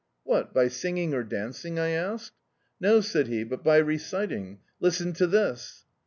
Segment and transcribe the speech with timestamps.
[0.23, 2.33] "What, by singing or dancing?" I asked.
[2.79, 4.57] "No," said he, "but by reciting.
[4.79, 5.85] Listen to this."